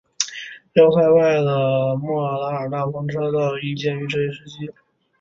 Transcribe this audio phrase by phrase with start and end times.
[0.73, 4.73] 要塞外的莫卧尔大篷车道亦建于这一时期。